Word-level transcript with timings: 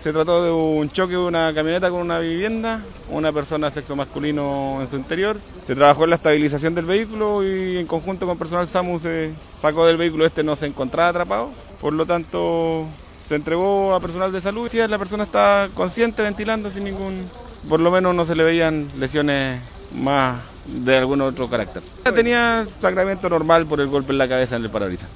Se 0.00 0.12
trató 0.12 0.44
de 0.44 0.52
un 0.52 0.88
choque 0.90 1.14
de 1.14 1.18
una 1.18 1.52
camioneta 1.52 1.90
con 1.90 1.98
una 1.98 2.20
vivienda, 2.20 2.80
una 3.10 3.32
persona 3.32 3.66
de 3.66 3.74
sexo 3.74 3.96
masculino 3.96 4.78
en 4.80 4.88
su 4.88 4.94
interior. 4.94 5.36
Se 5.66 5.74
trabajó 5.74 6.04
en 6.04 6.10
la 6.10 6.14
estabilización 6.16 6.72
del 6.76 6.86
vehículo 6.86 7.42
y 7.42 7.78
en 7.78 7.86
conjunto 7.88 8.24
con 8.24 8.38
personal 8.38 8.68
SAMU 8.68 9.00
se 9.00 9.32
sacó 9.60 9.84
del 9.84 9.96
vehículo, 9.96 10.24
este 10.24 10.44
no 10.44 10.54
se 10.54 10.66
encontraba 10.66 11.08
atrapado. 11.08 11.50
Por 11.80 11.94
lo 11.94 12.06
tanto, 12.06 12.86
se 13.28 13.34
entregó 13.34 13.92
a 13.92 13.98
personal 13.98 14.30
de 14.30 14.40
salud. 14.40 14.68
Sí, 14.68 14.78
la 14.78 14.98
persona 15.00 15.24
está 15.24 15.68
consciente, 15.74 16.22
ventilando 16.22 16.70
sin 16.70 16.84
ningún... 16.84 17.28
Por 17.68 17.80
lo 17.80 17.90
menos 17.90 18.14
no 18.14 18.24
se 18.24 18.36
le 18.36 18.44
veían 18.44 18.88
lesiones 19.00 19.60
más 19.92 20.38
de 20.64 20.96
algún 20.96 21.22
otro 21.22 21.50
carácter. 21.50 21.82
Tenía 22.14 22.68
sacramento 22.80 23.28
normal 23.28 23.66
por 23.66 23.80
el 23.80 23.88
golpe 23.88 24.12
en 24.12 24.18
la 24.18 24.28
cabeza 24.28 24.54
en 24.54 24.62
el 24.62 24.70
parabrisas. 24.70 25.08